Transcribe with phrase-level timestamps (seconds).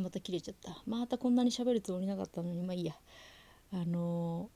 [0.00, 0.82] また切れちゃった。
[0.86, 2.62] またこんなに喋るつもりなかったのに。
[2.62, 2.94] まあいいや。
[3.72, 4.50] あの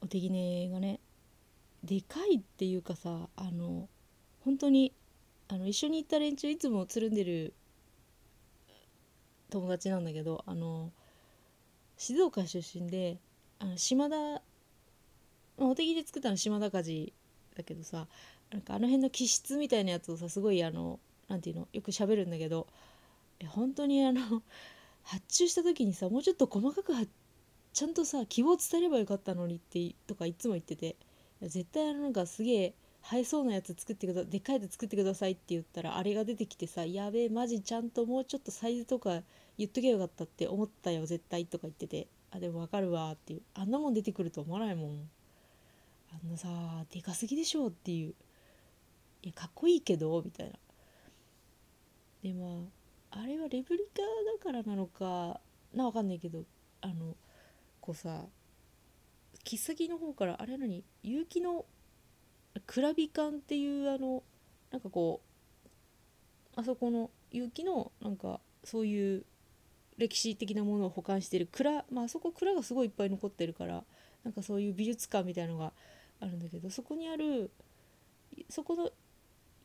[0.00, 0.98] お手ぎねがね
[1.84, 3.88] でかいっていうかさあの
[4.44, 4.92] 本当に
[5.48, 7.54] あの一緒に行った連中いつもつるんでる
[9.50, 10.90] 友達なんだけどあの
[11.96, 13.18] 静岡出身で
[13.60, 14.40] あの島田、ま、
[15.68, 17.12] お手ぎで作ったの島田鍛冶
[17.56, 18.08] だけどさ
[18.50, 22.66] なんかあの辺の気質みたいなやつをさすごいあのなんていうのよく喋るんだけど
[23.48, 24.42] 本当にあの
[25.02, 26.92] 発注した時にさもうちょっと細かく
[27.72, 30.96] ちゃんとさ希望伝えればよかったのにってとかいつも言ってて
[31.42, 39.22] 絶対あのなんかすげえ生えそうなやつ作ってくださいでっかいやつ作ってくださいって言ったらあれが出てきてさやべえマジちゃんともうちょっとサイズとか
[39.58, 45.10] 言っとけばよかったって思ったよ絶対とか言っててあでもわかるわっていうあんなもん出てくると思わないもん。
[46.12, 46.48] あんなさ
[46.90, 48.14] でかすぎでしょっていう。
[49.22, 50.52] いやかっこいいけどみたいな。
[52.22, 52.75] でまあ
[53.18, 55.40] あれはレプリカだからなのか
[55.74, 56.44] なわかんないけど
[56.82, 57.16] あの
[57.80, 58.24] こうさ
[59.42, 60.84] 切っ先の方からあれ何？
[61.02, 61.64] 結城の
[62.66, 64.22] クラビカンっていうあの
[64.70, 65.20] なんかこ
[66.56, 69.24] うあそこの結城のなんかそういう
[69.98, 73.84] 歴史的なものを保管してる蔵まああそこ蔵がすごいいっぱい残ってるから
[74.24, 75.72] なんかそういう美術館みたいのが
[76.20, 77.50] あるんだけどそこにある
[78.50, 78.90] そこの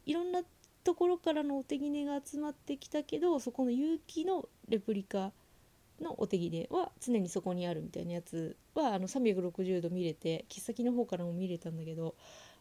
[0.05, 0.41] いろんな
[0.83, 5.31] ところからのお手ぎねが集まってきたけどそこの結城のレプリカ
[6.01, 12.15] のお手ぎねは常にそこにあるみたいなやつはあの360度見れて切っ先の方からも見れたんだけど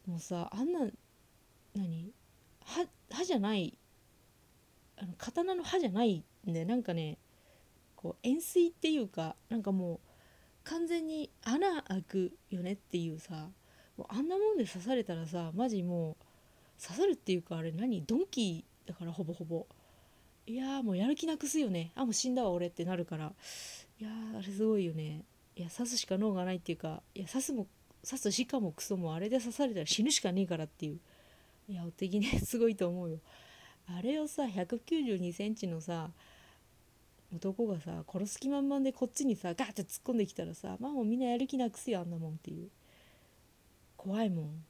[0.07, 0.81] もうさあんな
[1.75, 2.13] 何？
[2.65, 3.77] 歯歯じゃない
[4.99, 7.19] あの刀の歯じゃないんでなんかね
[7.97, 10.01] こう円錐っていうかなんかもう
[10.65, 13.49] 完全に穴開くよねっていうさ
[13.97, 16.25] もうあんなもんで刺されたらさマジもう
[16.81, 18.03] 刺さるっていうかあれ何？
[18.07, 19.67] ドンキだからほぼほぼ。
[20.47, 21.93] いやもうやる気なくすよね。
[21.95, 23.33] あもう死んだわ俺ってなるから。
[24.01, 25.23] いやあれすごいよね。
[25.57, 27.67] いや刺すしか脳がないっていうかいや刺すも
[28.03, 30.99] 刺すしかもクソもあれで刺されたら死ぬしかねえからっていう。
[31.69, 33.19] いやお手ぎね すごいと思うよ。
[33.87, 36.11] あれをさ1 9 2センチのさ
[37.35, 42.71] 男がさ殺す気満々でこっちにさガーって突っ込んできたらさまあもうみんなやる気なくすよあんなもんっていう。
[43.97, 44.65] 怖いもん。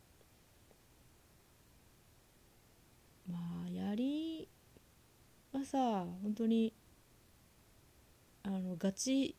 [3.31, 4.49] まあ槍
[5.53, 6.73] はさ本当に
[8.43, 9.37] あのガチ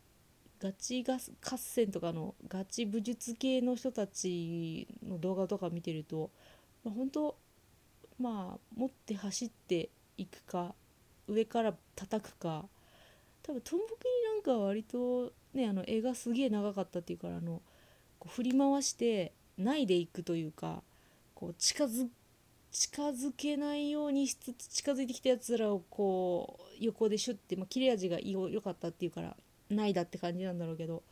[0.60, 1.18] ガチ合
[1.58, 6.30] 戦とかのガチ武術系の人たちの動画とか見てると、
[6.84, 7.36] まあ、本当
[8.20, 10.76] まあ持って走っていくか
[11.28, 12.66] 上から叩くか
[13.42, 13.92] 多分トンボキ
[14.36, 17.62] なんか割とねあの絵がすげえ長かったっていうからあの
[18.20, 20.84] こう振り回してないでいくというか
[21.34, 22.08] こう近づ
[22.72, 29.36] 近づけないようにしつつ近づいてきたやつらをこう横でシュッて、まあ、切れ味が良かったっていうから
[29.70, 31.04] ないだって感じなんだろうけど。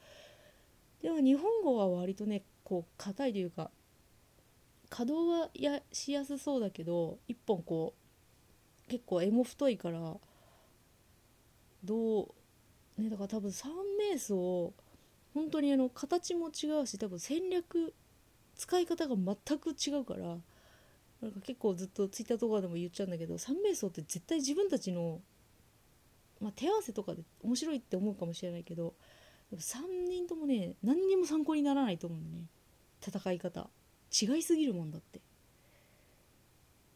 [1.02, 3.72] でも日本語は割とねこう硬いというか
[4.90, 7.94] 稼働はやしやすそうだけど一本こ
[8.88, 10.16] う結構柄も太いから
[11.84, 12.24] ど
[12.98, 14.74] うねだから多分三名層
[15.34, 17.94] 本当にあの形も違うし多分戦略
[18.58, 20.36] 使い方が全く違うから
[21.22, 25.20] なんか結構ずっとツイッターとかでも言っちゃうんだけど三名層って絶対自分たちの、
[26.40, 28.94] まあ、手合わせとかで面白いって思うかもしれないけど
[29.54, 32.46] 3人ともね何にも参考にならないと思うんだね。
[33.06, 33.70] 戦い方。
[34.22, 35.22] 違いすぎるもんだって。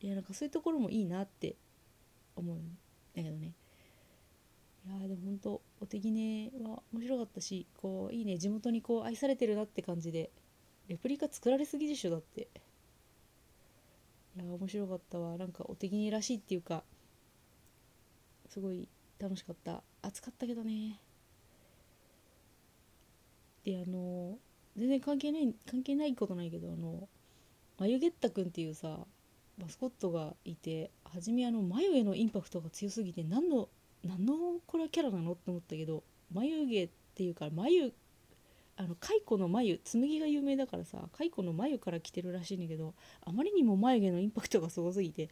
[0.01, 1.55] いやなんかそういうところもいいなって
[2.35, 2.77] 思うん
[3.15, 3.53] だけどね。
[4.85, 10.29] いやでも本当お手ぎねは面白かったしこういいね地元にこう愛されてるなって感じで
[10.89, 12.49] レプリカ作られすぎでしょだって。
[14.35, 15.37] いや面白かったわ。
[15.37, 16.83] なんかお手ぎねらしいっていうか
[18.49, 18.87] すごい
[19.19, 19.83] 楽しかった。
[20.01, 20.99] 暑かったけどね。
[23.63, 24.37] であの
[24.75, 27.07] 全然関係ない関係ないことないけどあの
[27.77, 28.99] 眉毛ったくんっていうさ
[29.57, 33.69] マスコットがいて初めあの眉毛のインパクトが強すぎて何の
[34.03, 35.33] 何のこれはキャラなの？
[35.33, 36.03] って思ったけど
[36.33, 37.93] 眉毛っていうか眉
[38.75, 42.93] あの蚕の眉紬が有名だからさ蚕の眉から来てるらしいんだけど
[43.25, 45.29] あまりにも眉毛のインパクトがすごすぎて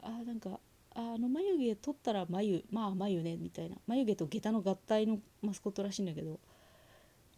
[0.00, 0.60] あーなんか
[0.94, 3.76] あの眉毛取ったら眉まあ眉ねみたいな。
[3.86, 6.38] 眉毛と下駄の合体のマスコットらしいんだけど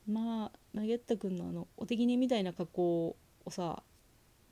[0.07, 3.83] まあマゲッタ君のあのお手ぎねみたいな格好をさ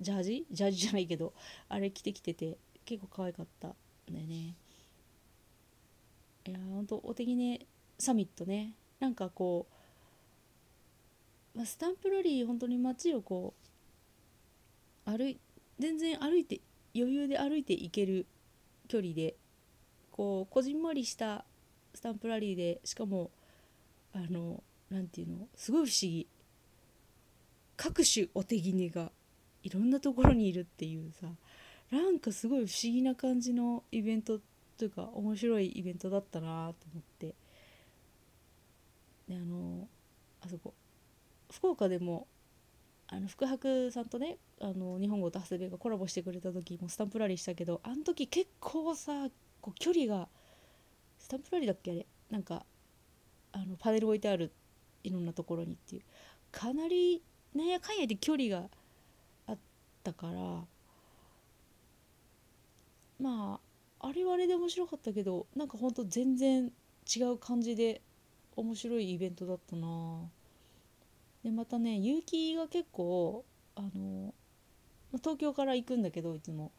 [0.00, 0.46] ジャージ？
[0.50, 1.32] ジャージじゃないけど
[1.68, 3.74] あれ着てきてて結構可愛かったん
[4.10, 4.54] だよね。
[6.48, 7.60] いやほんとお手ぎね
[7.98, 8.74] サミットね。
[9.00, 9.74] なんかこう、
[11.64, 13.54] スタンプラリー本当に街をこ
[15.06, 15.38] う歩い
[15.78, 16.60] 全然歩いて
[16.94, 18.26] 余裕で歩いていける
[18.88, 19.36] 距離で
[20.10, 21.44] こうこじんまりした
[21.94, 23.30] スタンプラリーでしかも
[24.12, 26.26] あのなんていうのすごい不思議。
[27.76, 29.12] 各種お手ぎが
[29.62, 31.26] いろんなところにいるっていうさ
[31.90, 34.40] なんかすごい不思議な感じのイベント
[34.78, 37.34] というか面白いイベントだったなと思って。
[39.28, 39.88] であの
[40.40, 40.72] あそこ
[41.56, 42.26] 福岡でも
[43.08, 49.28] あの福博さんとねあの日本語と長谷部がコラボしてくれた時もスタンプラリーしたけどあの時結構さ
[49.60, 50.28] こう距離が
[51.18, 52.06] スタンプラリーだっけあれ？
[52.30, 52.66] なんか
[53.52, 54.52] あのパネル置いてある
[55.02, 56.02] いろんなところにっていう。
[56.52, 57.22] かなり
[57.54, 58.68] なんやかんやで距離が
[59.46, 59.58] あっ
[60.02, 60.64] たから
[63.18, 63.60] ま
[64.00, 66.70] ああれはあれで面白かったけどなんかほんと全然
[67.16, 68.02] 違う感じで
[68.56, 69.86] 面白いイベントだったな
[71.46, 73.44] でまたね結城が結構
[73.76, 74.34] あの
[75.18, 76.72] 東京から行くんだけどいつも。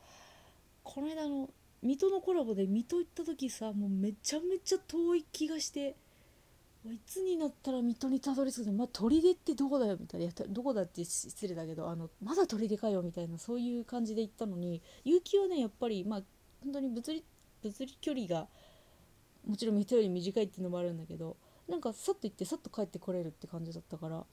[0.84, 1.50] この間の
[1.81, 5.96] 水戸のコラボで水戸行った時さもうめちゃめちゃ遠い気がして
[6.86, 8.74] いつになったら水戸にたどり着くの？
[8.74, 9.96] まあ砦ってどこだよ？
[9.98, 10.28] みたいな。
[10.50, 13.02] どこだって失礼だけどあのまだ砦かよ？
[13.04, 16.22] みたいなそういう感じで行ったのに結城はねやっぱりまあ
[16.62, 17.24] 本当に物理
[17.64, 18.48] 物理距離が
[19.48, 21.38] もちろん水戸より短いっていうのもあるんだけど
[21.69, 24.25] なんかさっと行ってさっと帰ってこれるって感じだったから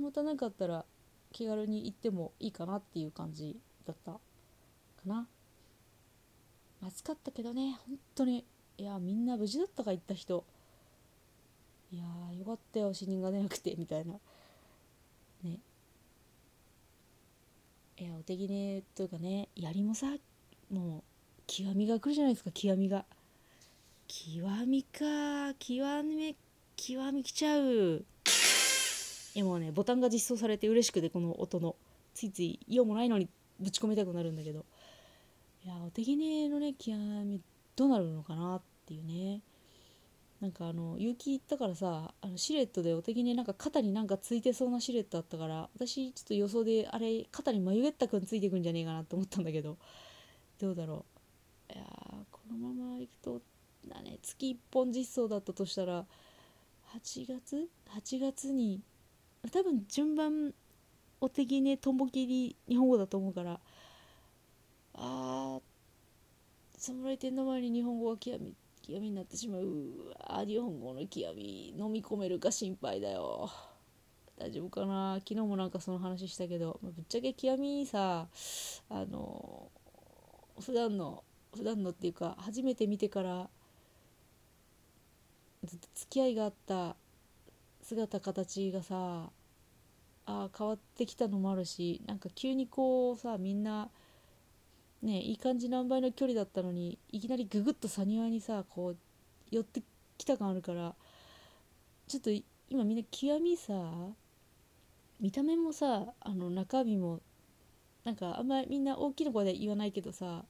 [0.00, 0.84] また何かあったら
[1.32, 4.20] 気軽に行ってもいいかなっていう感じだったか
[5.06, 5.26] な。
[6.84, 8.44] 暑かったけどね本当に。
[8.78, 10.44] いやみんな無事だったか行った人。
[11.92, 14.14] いやーよかったよ死人が出なくてみたいな。
[15.42, 15.58] ね。
[17.98, 20.06] いやお手ぎねというかね槍もさ
[20.70, 21.02] もう
[21.46, 23.04] 極みが来るじゃないですか極みが。
[24.08, 26.34] 極みか極め
[26.76, 28.04] 極みきちゃう。
[29.34, 31.76] いやもねボタンが実装されて嬉しくてこの音の。
[32.14, 33.26] ついつい用もないのに
[33.58, 34.64] ぶち込みたくなるんだけど。
[35.64, 37.40] いやお手ぎねのね極み
[37.76, 39.40] どうなるのかなっていうね。
[40.40, 49.78] なんかあの結城行ったからさあのシルエットでお手ぎねなんか肩になんかついてそうなシルエットあったから私ちょっと予想であれ肩に眉毛ったくんついてくんじゃねえかなと思ったんだけど。
[50.58, 51.04] どうだろ
[51.70, 51.72] う。
[51.72, 51.84] いや
[52.30, 53.40] このままいくと
[53.88, 56.04] だね月1本実装だったとしたら
[56.94, 58.80] 8月 ?8 月に
[59.50, 60.54] 多分順番
[61.20, 63.60] お手ぎねとんぼ切り日本語だと思うから
[64.94, 65.62] あー
[66.78, 69.62] 侍店の前に日本語が極み極みになってしまう。
[69.62, 73.48] うわ日本語の極み飲み込めるか心配だよ。
[74.36, 75.18] 大丈夫かな？
[75.20, 78.26] 昨日もなんかその話したけど、まあ、ぶっちゃけ極みさ
[78.90, 79.70] あの
[80.60, 81.22] 普段の
[81.56, 83.48] 普段のっていうか初めて見てから
[85.62, 86.96] ずっと付き合いがあった
[87.82, 89.30] 姿形がさ
[90.24, 93.90] あ変わってきたのもあるしなんか急にこうさみんな
[95.02, 98.96] ねいい感じ何倍の距離だったのにいきなりググッとサニワにさこう
[99.50, 99.82] 寄って
[100.16, 100.94] きた感あるから
[102.06, 102.30] ちょっと
[102.70, 103.72] 今みんな極みさ
[105.20, 107.20] 見た目もさあの中身も
[108.04, 110.44] なんかあんまりみんな大きな声で言わないけどさ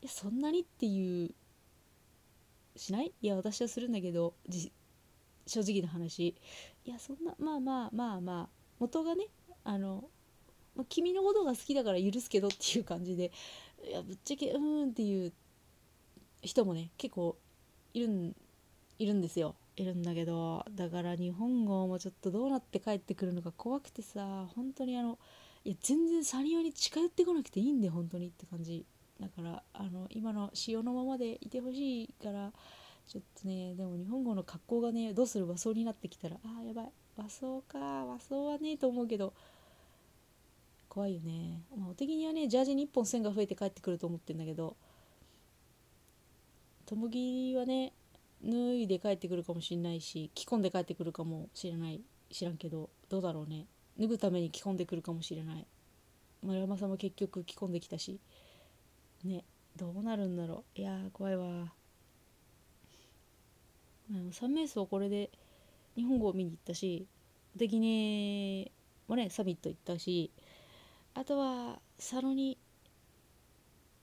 [0.00, 1.30] いやそんなにっていう
[2.76, 3.12] しない？
[3.20, 4.34] いや私はするんだけど
[5.48, 6.34] 正直な話。
[6.84, 8.48] いやそんなまあまあまあまあ
[8.78, 9.26] 元がね
[9.64, 10.04] あの、
[10.88, 13.32] 君のことが好きだから許すけどっていう感じで
[13.86, 15.32] いやぶっちゃけうーんっていう
[16.42, 17.36] 人もね結構
[17.92, 18.36] いるん
[18.98, 19.56] いるんですよ。
[19.76, 25.20] いるんだけどだから日本語もちょっとどうなって帰ってくるのか怖くてさ本当にあの
[25.64, 28.84] いや全然サニオに近寄ってこなくていいんで本当にって感じ。
[29.20, 32.52] だからあの今の塩のままでいてほしいから
[33.08, 36.92] ちょっとねでも日本語の格好がねどうする和装になってきたらあーやばい。
[37.16, 39.32] 和装か和装はねえと思うけど
[40.88, 44.76] 怖いよね、まあ、お手ぎにはねジャージに1本線が増えて帰ってくると思ってんだけど
[46.86, 47.92] ともぎはね
[48.44, 52.00] 脱いで帰ってくるかもしれないし着込んで帰ってくるかもしれない。
[52.30, 53.66] 知らんけどどうだろうね。
[53.98, 55.66] 脱ぐために着込んでくるかもしれない。
[56.42, 58.20] 村山さんも結局着込んできたし
[59.24, 60.80] ねどうなるんだろう。
[60.80, 61.72] いやー怖いわ
[64.10, 65.30] 3名層これで
[65.96, 67.06] 日本語を見に行ったし
[67.56, 68.70] できね
[69.08, 70.30] もねサミット行ったし
[71.14, 72.58] あとは佐野に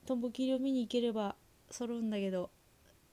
[0.04, 1.34] トンボ切りを見に行ければ
[1.70, 2.50] 揃うんだけど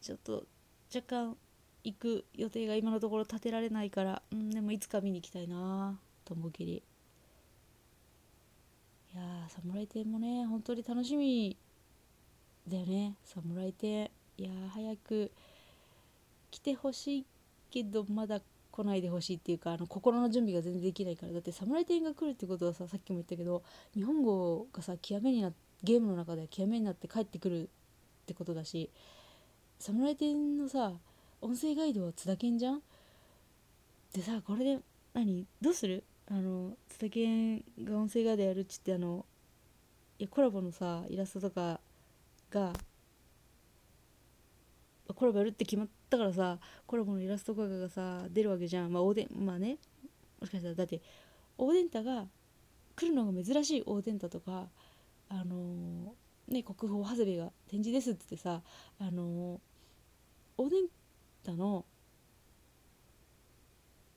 [0.01, 0.45] ちょっと
[0.93, 1.37] 若干
[1.83, 6.83] 行く予定が今のところ立てられないからうんでもいつか見に行きたいなトンボ切り
[9.13, 11.57] いや侍店もね本当に楽しみ
[12.67, 15.31] だよね侍店いや早く
[16.53, 17.25] 来てほしい
[17.71, 18.39] けどまだ
[18.71, 23.63] 来ないでほしいっていうかあの心の準備が全然できないからだって侍店が来るってことはささっきも言ったけど
[23.95, 27.67] 日本語がさ極めになゲームの中では極めになって帰ってくるっ
[28.27, 28.91] てことだし
[29.79, 30.93] 侍店のさ
[31.41, 32.81] 音声ガイドは津田健じゃん？
[34.13, 34.79] でさこれで
[35.15, 35.47] 何？
[35.59, 36.03] どうする？
[36.29, 39.25] あの津田健が音声ガイドやるっつってあの
[40.19, 41.79] いやコラボのさイラストとか
[42.51, 42.73] が
[45.13, 48.91] コラボやるって決まったからさコラボのイラストとかがさ出るわけじゃん。
[48.91, 49.77] まあおでまあね
[50.39, 51.01] もしかしたらだって
[51.57, 52.25] オーデンタが
[52.95, 54.67] 来るのが珍しいオーデンタとか
[55.29, 58.61] あのーね国宝長谷部が展示ですってってさ
[58.99, 59.59] あのー
[60.57, 60.85] オーデン
[61.43, 61.85] タの、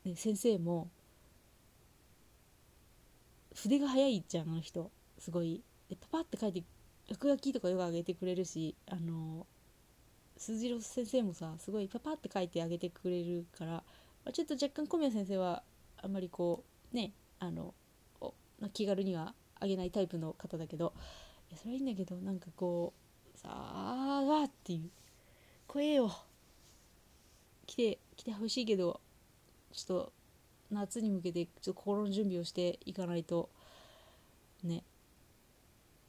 [0.05, 0.91] ね、先生も
[3.55, 4.91] 筆が早いじゃんあの人。
[5.19, 5.63] すごい。
[5.89, 6.63] でパパって書いて
[7.09, 9.47] 落書きとかよく上げてくれるしあの
[10.37, 13.83] 鈴次郎先生もさすごいパパって書いてあげてくれるから、ま
[14.27, 15.63] あ、ちょっと若干小宮先生は
[16.03, 17.75] あんまりこうねあの
[18.21, 18.35] お
[18.73, 20.93] 気軽にはあげないタイプの方だけど
[21.51, 22.93] いやそれはいいんだけどなんかこ
[23.35, 24.91] うさあわっていう
[25.67, 26.11] 声よ
[27.67, 29.01] 来て来てほしいけど
[29.73, 30.13] ちょっと
[30.71, 33.49] 夏に向けてちょっと心の準備をしていかないと
[34.65, 34.83] ね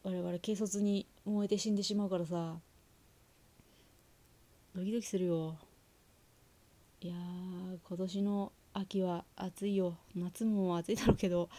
[0.04, 2.56] 我々軽率に燃えて死んでしまうからさ
[4.78, 5.56] ドキドキするよ。
[7.02, 9.98] いやー今年の秋は暑いよ。
[10.16, 11.50] 夏も暑いだろうけど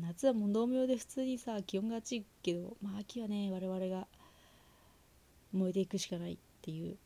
[0.00, 4.06] 夏は問答無用で普通にさ気温が暑いけどまあ秋はね我々が
[5.52, 6.96] 燃えていくしかないっていう。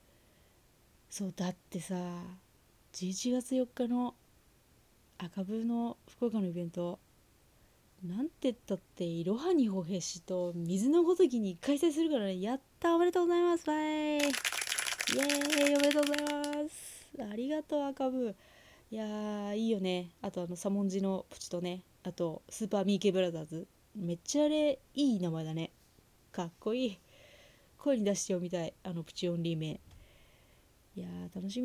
[1.08, 1.94] そうだってさ
[2.92, 4.14] 11月4日の
[5.16, 6.98] 赤部の福岡のイベント
[8.04, 12.42] なんて言ったっていろはにほへしと水のごときに開催するからね。
[12.42, 13.64] やったおめでとうございます。
[13.64, 14.55] バイ。
[15.14, 17.06] イエーイおめでとうございます。
[17.32, 18.34] ありがとう赤部
[18.90, 20.10] いやーいいよね。
[20.20, 21.82] あとあのサモンジのプチとね。
[22.02, 23.68] あとスーパーミーケブラザーズ。
[23.94, 25.70] めっちゃあれいい名前だね。
[26.32, 26.98] かっこいい。
[27.78, 29.66] 声に出して読みたいあのプチオンリー名。
[29.68, 29.80] い
[30.96, 31.64] やー楽しみ。